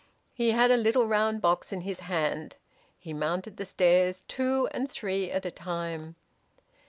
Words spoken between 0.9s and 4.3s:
round box in his hand. He mounted the stairs